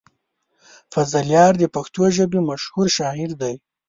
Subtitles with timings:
[0.93, 3.55] فضلیار د پښتو ژبې مشهور شاعر دی.